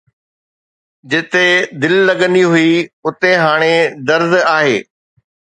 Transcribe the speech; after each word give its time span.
جتي 1.09 1.47
دل 1.81 1.93
لڳندي 2.07 2.43
هئي، 2.53 2.73
اتي 3.07 3.31
هاڻي 3.43 3.73
درد 4.07 4.31
آهي 4.57 4.77